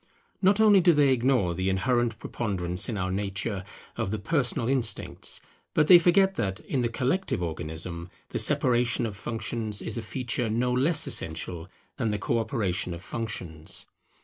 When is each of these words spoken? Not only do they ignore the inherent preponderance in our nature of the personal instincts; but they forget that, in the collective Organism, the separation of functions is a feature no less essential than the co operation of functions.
Not 0.41 0.59
only 0.59 0.81
do 0.81 0.93
they 0.93 1.13
ignore 1.13 1.53
the 1.53 1.69
inherent 1.69 2.17
preponderance 2.17 2.89
in 2.89 2.97
our 2.97 3.11
nature 3.11 3.63
of 3.95 4.09
the 4.09 4.17
personal 4.17 4.67
instincts; 4.67 5.41
but 5.75 5.85
they 5.85 5.99
forget 5.99 6.33
that, 6.37 6.59
in 6.61 6.81
the 6.81 6.89
collective 6.89 7.43
Organism, 7.43 8.09
the 8.29 8.39
separation 8.39 9.05
of 9.05 9.15
functions 9.15 9.79
is 9.79 9.99
a 9.99 10.01
feature 10.01 10.49
no 10.49 10.73
less 10.73 11.05
essential 11.05 11.69
than 11.97 12.09
the 12.09 12.17
co 12.17 12.39
operation 12.39 12.95
of 12.95 13.03
functions. 13.03 13.85